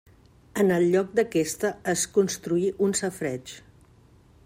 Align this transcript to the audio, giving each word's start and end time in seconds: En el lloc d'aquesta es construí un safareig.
En 0.61 0.73
el 0.77 0.85
lloc 0.95 1.11
d'aquesta 1.19 1.71
es 1.95 2.07
construí 2.17 2.67
un 2.87 2.99
safareig. 3.03 3.55